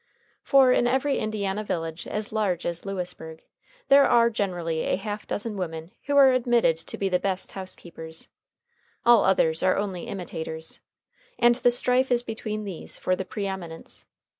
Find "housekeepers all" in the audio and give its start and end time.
7.51-9.23